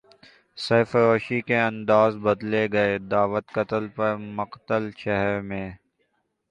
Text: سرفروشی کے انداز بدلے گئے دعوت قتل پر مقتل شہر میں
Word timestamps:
سرفروشی 0.57 1.39
کے 1.41 1.57
انداز 1.59 2.15
بدلے 2.23 2.65
گئے 2.73 2.97
دعوت 3.11 3.45
قتل 3.55 3.87
پر 3.95 4.15
مقتل 4.37 4.89
شہر 4.97 5.39
میں 5.41 5.69